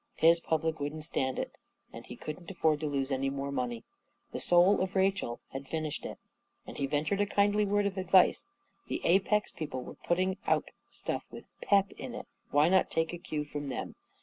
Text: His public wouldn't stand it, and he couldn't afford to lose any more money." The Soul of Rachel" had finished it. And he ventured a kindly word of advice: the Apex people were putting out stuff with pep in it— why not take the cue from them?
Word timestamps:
His 0.15 0.39
public 0.39 0.79
wouldn't 0.79 1.03
stand 1.03 1.37
it, 1.37 1.51
and 1.93 2.03
he 2.07 2.15
couldn't 2.15 2.49
afford 2.49 2.79
to 2.79 2.87
lose 2.87 3.11
any 3.11 3.29
more 3.29 3.51
money." 3.51 3.83
The 4.33 4.39
Soul 4.39 4.81
of 4.81 4.95
Rachel" 4.95 5.41
had 5.53 5.67
finished 5.67 6.05
it. 6.07 6.17
And 6.65 6.77
he 6.77 6.87
ventured 6.87 7.21
a 7.21 7.27
kindly 7.27 7.65
word 7.67 7.85
of 7.85 7.99
advice: 7.99 8.47
the 8.87 9.05
Apex 9.05 9.51
people 9.51 9.83
were 9.83 9.93
putting 10.07 10.37
out 10.47 10.71
stuff 10.87 11.25
with 11.29 11.45
pep 11.61 11.91
in 11.91 12.15
it— 12.15 12.27
why 12.49 12.67
not 12.67 12.89
take 12.89 13.09
the 13.09 13.19
cue 13.19 13.45
from 13.45 13.69
them? 13.69 13.93